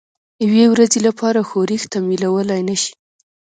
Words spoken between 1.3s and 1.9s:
ښورښ